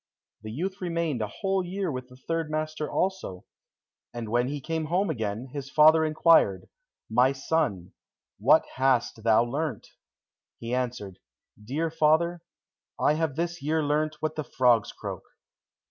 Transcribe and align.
The 0.41 0.51
youth 0.51 0.81
remained 0.81 1.21
a 1.21 1.27
whole 1.27 1.63
year 1.63 1.91
with 1.91 2.07
the 2.07 2.15
third 2.15 2.49
master 2.49 2.89
also, 2.91 3.45
and 4.11 4.29
when 4.29 4.47
he 4.47 4.59
came 4.59 4.85
home 4.85 5.11
again, 5.11 5.37
and 5.37 5.49
his 5.51 5.69
father 5.69 6.03
inquired, 6.03 6.67
"My 7.07 7.33
son, 7.33 7.93
what 8.39 8.65
hast 8.77 9.21
thou 9.23 9.43
learnt?" 9.43 9.89
he 10.57 10.73
answered, 10.73 11.19
"Dear 11.63 11.91
father, 11.91 12.41
I 12.99 13.13
have 13.13 13.35
this 13.35 13.61
year 13.61 13.83
learnt 13.83 14.15
what 14.21 14.33
the 14.35 14.43
frogs 14.43 14.91
croak." 14.91 15.21